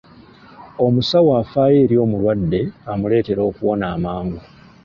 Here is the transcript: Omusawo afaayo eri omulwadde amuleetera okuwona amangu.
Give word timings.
Omusawo 0.85 1.29
afaayo 1.41 1.77
eri 1.83 1.95
omulwadde 2.03 2.61
amuleetera 2.91 3.41
okuwona 3.49 3.85
amangu. 3.95 4.39